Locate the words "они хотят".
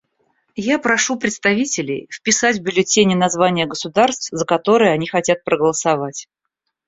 4.93-5.43